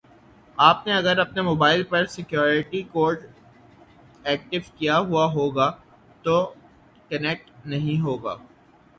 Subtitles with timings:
[0.57, 3.25] آپ نے اگر اپنے موبائل پر سیکیوریٹی کوڈ
[4.23, 5.69] ایکٹیو کیا ہوا ہوگا
[6.23, 6.35] تو
[7.09, 8.35] کنیکٹ نہیں ہوگا